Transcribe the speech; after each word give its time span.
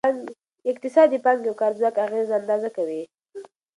اقتصاد 0.71 1.07
د 1.11 1.15
پانګې 1.25 1.47
او 1.49 1.59
کار 1.61 1.71
ځواک 1.79 1.95
اغیزه 2.05 2.33
اندازه 2.41 2.69
کوي. 2.77 3.01